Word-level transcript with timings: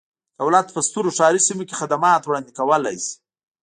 دولت 0.41 0.67
په 0.75 0.79
سترو 0.87 1.15
ښاري 1.17 1.41
سیمو 1.47 1.63
کې 1.67 1.79
خدمات 1.81 2.21
وړاندې 2.25 2.55
کولای 2.59 2.97
شي. 3.05 3.15